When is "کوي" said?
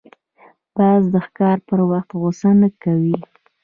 2.83-3.17